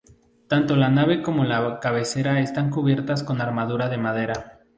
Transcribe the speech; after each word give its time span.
Tanto 0.47 0.75
la 0.75 0.87
nave 0.89 1.21
como 1.21 1.43
la 1.43 1.79
cabecera 1.79 2.39
están 2.39 2.71
cubiertas 2.71 3.21
con 3.21 3.39
armadura 3.39 3.87
de 3.87 3.99
madera. 3.99 4.57